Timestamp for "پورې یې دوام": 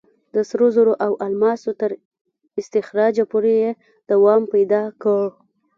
3.31-4.41